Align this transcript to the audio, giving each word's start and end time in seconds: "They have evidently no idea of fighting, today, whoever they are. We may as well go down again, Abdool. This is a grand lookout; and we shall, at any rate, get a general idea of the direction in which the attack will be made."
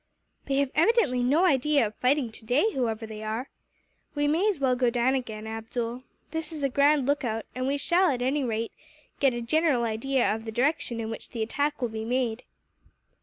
"They 0.47 0.55
have 0.55 0.71
evidently 0.73 1.21
no 1.21 1.45
idea 1.45 1.85
of 1.85 1.93
fighting, 1.93 2.31
today, 2.31 2.71
whoever 2.73 3.05
they 3.05 3.21
are. 3.21 3.49
We 4.15 4.27
may 4.27 4.47
as 4.49 4.59
well 4.59 4.75
go 4.75 4.89
down 4.89 5.13
again, 5.13 5.45
Abdool. 5.45 6.01
This 6.31 6.51
is 6.51 6.63
a 6.63 6.69
grand 6.69 7.05
lookout; 7.05 7.45
and 7.53 7.67
we 7.67 7.77
shall, 7.77 8.09
at 8.09 8.23
any 8.23 8.43
rate, 8.43 8.71
get 9.19 9.35
a 9.35 9.41
general 9.43 9.83
idea 9.83 10.33
of 10.33 10.43
the 10.43 10.51
direction 10.51 10.99
in 10.99 11.11
which 11.11 11.29
the 11.29 11.43
attack 11.43 11.83
will 11.83 11.89
be 11.89 12.03
made." 12.03 12.41